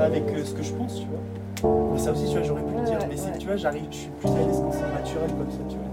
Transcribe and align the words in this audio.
avec 0.00 0.24
euh, 0.30 0.44
ce 0.44 0.54
que 0.54 0.62
je 0.62 0.72
pense, 0.72 1.00
tu 1.00 1.06
vois. 1.06 1.70
Mais 1.92 1.98
ça 1.98 2.12
aussi, 2.12 2.26
tu 2.26 2.32
vois, 2.38 2.42
j'aurais 2.42 2.62
pu 2.62 2.74
le 2.74 2.84
dire, 2.84 2.98
Ouais, 2.98 3.06
mais 3.08 3.16
c'est, 3.16 3.36
tu 3.38 3.46
vois, 3.46 3.56
j'arrive, 3.56 3.86
je 3.90 3.96
suis 3.96 4.10
plus 4.20 4.28
à 4.30 4.34
l'aise 4.46 4.60
quand 4.62 4.72
c'est 4.72 4.92
naturel 4.92 5.30
comme 5.30 5.50
ça, 5.50 5.58
tu 5.68 5.76
vois. 5.76 5.84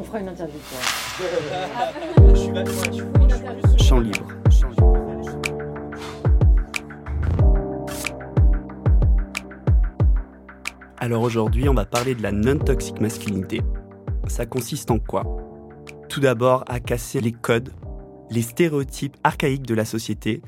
On 0.00 0.04
fera 0.04 0.20
une 0.20 0.28
interview. 0.28 0.58
Je 2.30 2.34
suis 2.34 2.52
là, 2.52 2.64
je 2.64 3.02
plus 3.04 3.76
sur- 3.76 3.86
Champ 3.86 4.00
libre. 4.00 4.26
Champ 4.50 4.68
libre. 4.70 4.82
Alors 10.98 11.22
aujourd'hui, 11.22 11.68
on 11.68 11.74
va 11.74 11.84
parler 11.84 12.14
de 12.14 12.22
la 12.22 12.32
non-toxic 12.32 13.00
masculinité. 13.00 13.60
Ça 14.28 14.46
consiste 14.46 14.90
en 14.90 14.98
quoi? 14.98 15.24
Tout 16.08 16.20
d'abord, 16.20 16.64
à 16.68 16.78
casser 16.80 17.20
les 17.20 17.32
codes, 17.32 17.70
les 18.30 18.42
stéréotypes 18.42 19.16
archaïques 19.24 19.66
de 19.66 19.74
la 19.74 19.84
société, 19.84 20.42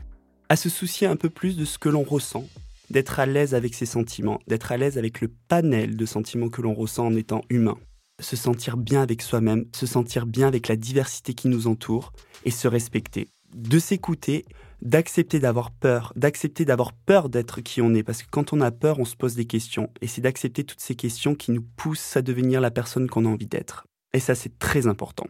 à 0.48 0.56
se 0.56 0.68
soucier 0.68 1.06
un 1.06 1.16
peu 1.16 1.30
plus 1.30 1.56
de 1.56 1.64
ce 1.64 1.78
que 1.78 1.88
l'on 1.88 2.02
ressent, 2.02 2.48
d'être 2.90 3.18
à 3.18 3.26
l'aise 3.26 3.54
avec 3.54 3.74
ses 3.74 3.86
sentiments, 3.86 4.40
d'être 4.46 4.72
à 4.72 4.76
l'aise 4.76 4.98
avec 4.98 5.20
le 5.20 5.28
panel 5.48 5.96
de 5.96 6.06
sentiments 6.06 6.48
que 6.48 6.62
l'on 6.62 6.74
ressent 6.74 7.06
en 7.06 7.14
étant 7.14 7.42
humain, 7.48 7.78
se 8.20 8.36
sentir 8.36 8.76
bien 8.76 9.02
avec 9.02 9.22
soi-même, 9.22 9.66
se 9.74 9.86
sentir 9.86 10.26
bien 10.26 10.46
avec 10.46 10.68
la 10.68 10.76
diversité 10.76 11.34
qui 11.34 11.48
nous 11.48 11.66
entoure 11.66 12.12
et 12.44 12.50
se 12.50 12.68
respecter, 12.68 13.28
de 13.54 13.78
s'écouter 13.78 14.44
d'accepter 14.84 15.40
d'avoir 15.40 15.70
peur, 15.70 16.12
d'accepter 16.14 16.64
d'avoir 16.64 16.92
peur 16.92 17.28
d'être 17.28 17.60
qui 17.62 17.80
on 17.80 17.94
est, 17.94 18.02
parce 18.02 18.22
que 18.22 18.28
quand 18.30 18.52
on 18.52 18.60
a 18.60 18.70
peur, 18.70 18.98
on 18.98 19.04
se 19.04 19.16
pose 19.16 19.34
des 19.34 19.46
questions, 19.46 19.90
et 20.00 20.06
c'est 20.06 20.20
d'accepter 20.20 20.64
toutes 20.64 20.80
ces 20.80 20.94
questions 20.94 21.34
qui 21.34 21.52
nous 21.52 21.62
poussent 21.62 22.16
à 22.16 22.22
devenir 22.22 22.60
la 22.60 22.70
personne 22.70 23.08
qu'on 23.08 23.24
a 23.24 23.28
envie 23.28 23.46
d'être. 23.46 23.86
Et 24.12 24.20
ça, 24.20 24.34
c'est 24.34 24.58
très 24.58 24.86
important. 24.86 25.26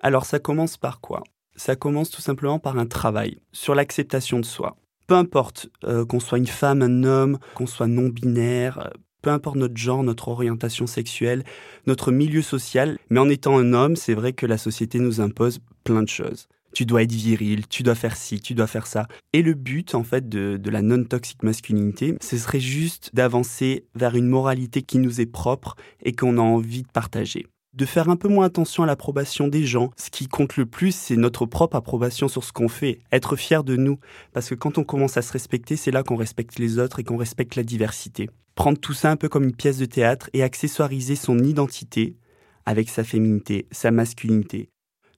Alors 0.00 0.24
ça 0.24 0.40
commence 0.40 0.76
par 0.76 1.00
quoi? 1.00 1.22
Ça 1.64 1.76
commence 1.76 2.10
tout 2.10 2.20
simplement 2.20 2.58
par 2.58 2.76
un 2.76 2.86
travail 2.86 3.38
sur 3.52 3.76
l'acceptation 3.76 4.40
de 4.40 4.44
soi. 4.44 4.76
Peu 5.06 5.14
importe 5.14 5.68
euh, 5.84 6.04
qu'on 6.04 6.18
soit 6.18 6.38
une 6.38 6.48
femme, 6.48 6.82
un 6.82 7.04
homme, 7.04 7.38
qu'on 7.54 7.68
soit 7.68 7.86
non-binaire, 7.86 8.80
euh, 8.80 8.90
peu 9.22 9.30
importe 9.30 9.54
notre 9.54 9.76
genre, 9.76 10.02
notre 10.02 10.26
orientation 10.26 10.88
sexuelle, 10.88 11.44
notre 11.86 12.10
milieu 12.10 12.42
social, 12.42 12.98
mais 13.10 13.20
en 13.20 13.28
étant 13.28 13.58
un 13.58 13.74
homme, 13.74 13.94
c'est 13.94 14.14
vrai 14.14 14.32
que 14.32 14.44
la 14.44 14.58
société 14.58 14.98
nous 14.98 15.20
impose 15.20 15.60
plein 15.84 16.02
de 16.02 16.08
choses 16.08 16.48
tu 16.74 16.86
dois 16.86 17.02
être 17.02 17.12
viril, 17.12 17.68
tu 17.68 17.82
dois 17.82 17.94
faire 17.94 18.16
ci, 18.16 18.40
tu 18.40 18.54
dois 18.54 18.66
faire 18.66 18.86
ça. 18.86 19.06
Et 19.34 19.42
le 19.42 19.52
but, 19.52 19.94
en 19.94 20.04
fait, 20.04 20.28
de, 20.30 20.56
de 20.56 20.70
la 20.70 20.80
non-toxic 20.80 21.42
masculinité, 21.42 22.16
ce 22.22 22.38
serait 22.38 22.60
juste 22.60 23.10
d'avancer 23.12 23.84
vers 23.94 24.16
une 24.16 24.26
moralité 24.26 24.80
qui 24.80 24.96
nous 24.96 25.20
est 25.20 25.26
propre 25.26 25.76
et 26.02 26.12
qu'on 26.12 26.38
a 26.38 26.40
envie 26.40 26.82
de 26.82 26.90
partager. 26.90 27.46
De 27.74 27.86
faire 27.86 28.08
un 28.10 28.16
peu 28.16 28.28
moins 28.28 28.46
attention 28.46 28.82
à 28.82 28.86
l'approbation 28.86 29.48
des 29.48 29.64
gens. 29.64 29.90
Ce 29.96 30.10
qui 30.10 30.28
compte 30.28 30.56
le 30.56 30.66
plus, 30.66 30.94
c'est 30.94 31.16
notre 31.16 31.46
propre 31.46 31.76
approbation 31.76 32.28
sur 32.28 32.44
ce 32.44 32.52
qu'on 32.52 32.68
fait. 32.68 33.00
Être 33.10 33.36
fier 33.36 33.64
de 33.64 33.76
nous. 33.76 33.98
Parce 34.32 34.50
que 34.50 34.54
quand 34.54 34.76
on 34.78 34.84
commence 34.84 35.16
à 35.16 35.22
se 35.22 35.32
respecter, 35.32 35.76
c'est 35.76 35.90
là 35.90 36.02
qu'on 36.02 36.16
respecte 36.16 36.58
les 36.58 36.78
autres 36.78 36.98
et 36.98 37.04
qu'on 37.04 37.16
respecte 37.16 37.56
la 37.56 37.62
diversité. 37.62 38.28
Prendre 38.54 38.78
tout 38.78 38.92
ça 38.92 39.10
un 39.10 39.16
peu 39.16 39.28
comme 39.28 39.44
une 39.44 39.56
pièce 39.56 39.78
de 39.78 39.86
théâtre 39.86 40.28
et 40.34 40.42
accessoiriser 40.42 41.16
son 41.16 41.38
identité 41.38 42.16
avec 42.66 42.90
sa 42.90 43.04
féminité, 43.04 43.66
sa 43.70 43.90
masculinité, 43.90 44.68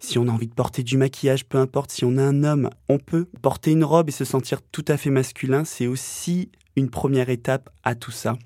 si 0.05 0.19
on 0.19 0.28
a 0.28 0.30
envie 0.30 0.48
de 0.48 0.55
porter 0.55 0.82
du 0.82 0.98
maquillage, 0.98 1.47
peu 1.47 1.58
importe, 1.58 1.91
si 1.91 2.05
on 2.05 2.19
est 2.19 2.22
un 2.22 2.44
homme, 2.44 2.69
on 2.88 2.98
peut 2.98 3.27
porter 3.41 3.72
une 3.72 3.84
robe 3.84 4.10
et 4.10 4.12
se 4.12 4.25
sentir 4.25 4.60
tout 4.60 4.84
à 4.88 4.97
fait 4.97 5.10
masculin, 5.10 5.64
c'est 5.64 5.86
aussi 5.86 6.50
une 6.77 6.91
première 6.91 7.30
étape 7.30 7.70
à 7.84 7.94
tout 7.94 8.10
ça. 8.10 8.36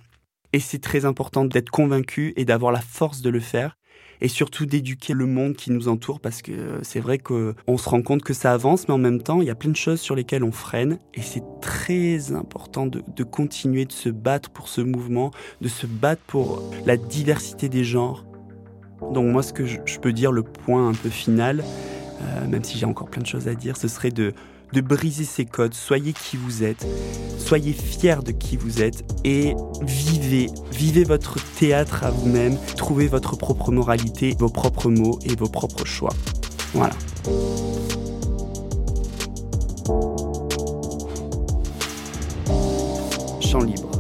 Et 0.52 0.60
c'est 0.60 0.78
très 0.78 1.04
important 1.04 1.44
d'être 1.44 1.70
convaincu 1.70 2.32
et 2.36 2.44
d'avoir 2.44 2.72
la 2.72 2.80
force 2.80 3.22
de 3.22 3.30
le 3.30 3.40
faire 3.40 3.77
et 4.20 4.28
surtout 4.28 4.66
d'éduquer 4.66 5.12
le 5.12 5.26
monde 5.26 5.54
qui 5.54 5.70
nous 5.70 5.88
entoure 5.88 6.20
parce 6.20 6.42
que 6.42 6.80
c'est 6.82 7.00
vrai 7.00 7.18
qu'on 7.18 7.54
se 7.76 7.88
rend 7.88 8.02
compte 8.02 8.22
que 8.22 8.34
ça 8.34 8.52
avance 8.52 8.88
mais 8.88 8.94
en 8.94 8.98
même 8.98 9.22
temps 9.22 9.40
il 9.40 9.46
y 9.46 9.50
a 9.50 9.54
plein 9.54 9.70
de 9.70 9.76
choses 9.76 10.00
sur 10.00 10.16
lesquelles 10.16 10.42
on 10.42 10.50
freine 10.50 10.98
et 11.14 11.22
c'est 11.22 11.44
très 11.60 12.32
important 12.32 12.86
de, 12.86 13.22
continuer 13.22 13.84
de 13.84 13.92
se 13.92 14.08
battre 14.08 14.50
pour 14.50 14.68
ce 14.68 14.80
mouvement, 14.80 15.30
de 15.60 15.68
se 15.68 15.86
battre 15.86 16.22
pour 16.26 16.62
la 16.86 16.96
diversité 16.96 17.68
des 17.68 17.84
genres, 17.84 18.24
donc 19.12 19.26
moi, 19.26 19.42
ce 19.42 19.52
que 19.52 19.64
je, 19.64 19.78
je 19.84 19.98
peux 19.98 20.12
dire, 20.12 20.32
le 20.32 20.42
point 20.42 20.88
un 20.88 20.94
peu 20.94 21.08
final, 21.08 21.64
euh, 22.20 22.46
même 22.46 22.64
si 22.64 22.78
j'ai 22.78 22.86
encore 22.86 23.08
plein 23.08 23.22
de 23.22 23.26
choses 23.26 23.48
à 23.48 23.54
dire, 23.54 23.76
ce 23.76 23.88
serait 23.88 24.10
de, 24.10 24.34
de 24.72 24.80
briser 24.80 25.24
ces 25.24 25.44
codes. 25.44 25.74
Soyez 25.74 26.12
qui 26.12 26.36
vous 26.36 26.62
êtes, 26.64 26.86
soyez 27.38 27.72
fiers 27.72 28.22
de 28.24 28.32
qui 28.32 28.56
vous 28.56 28.82
êtes 28.82 29.04
et 29.24 29.54
vivez, 29.82 30.48
vivez 30.72 31.04
votre 31.04 31.36
théâtre 31.58 32.04
à 32.04 32.10
vous-même, 32.10 32.56
trouvez 32.76 33.06
votre 33.06 33.36
propre 33.36 33.72
moralité, 33.72 34.34
vos 34.38 34.50
propres 34.50 34.90
mots 34.90 35.18
et 35.24 35.34
vos 35.34 35.48
propres 35.48 35.84
choix. 35.84 36.12
Voilà. 36.74 36.94
Champ 43.40 43.60
libre. 43.60 43.97